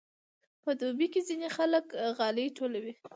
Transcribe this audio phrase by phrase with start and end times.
[0.63, 1.85] په دوبي کې ځینې خلک
[2.17, 2.93] غالۍ ټولوي.